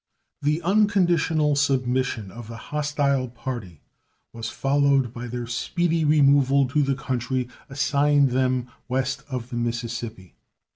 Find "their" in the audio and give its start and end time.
5.27-5.45